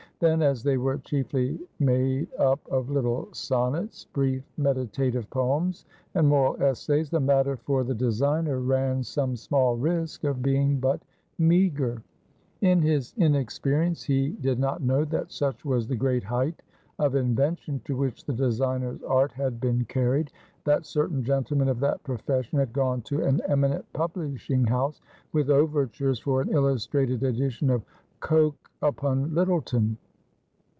[0.19, 6.61] Then, as they were chiefly made up of little sonnets, brief meditative poems, and moral
[6.61, 11.01] essays, the matter for the designer ran some small risk of being but
[11.39, 12.03] meager.
[12.61, 16.61] In his inexperience, he did not know that such was the great height
[16.99, 20.31] of invention to which the designer's art had been carried,
[20.65, 25.01] that certain gentlemen of that profession had gone to an eminent publishing house
[25.33, 27.81] with overtures for an illustrated edition of
[28.19, 29.97] "Coke upon Lyttleton."